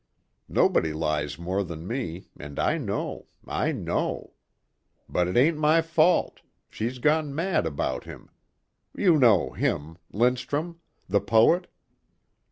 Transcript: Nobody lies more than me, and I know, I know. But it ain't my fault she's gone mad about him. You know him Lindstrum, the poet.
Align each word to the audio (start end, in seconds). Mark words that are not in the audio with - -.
Nobody 0.49 0.93
lies 0.93 1.37
more 1.37 1.63
than 1.63 1.85
me, 1.85 2.25
and 2.39 2.57
I 2.57 2.79
know, 2.79 3.27
I 3.47 3.71
know. 3.71 4.33
But 5.07 5.27
it 5.27 5.37
ain't 5.37 5.59
my 5.59 5.83
fault 5.83 6.41
she's 6.71 6.97
gone 6.97 7.35
mad 7.35 7.67
about 7.67 8.05
him. 8.05 8.31
You 8.95 9.19
know 9.19 9.51
him 9.51 9.99
Lindstrum, 10.11 10.79
the 11.07 11.21
poet. 11.21 11.67